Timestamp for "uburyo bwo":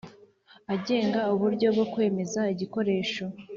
1.33-1.85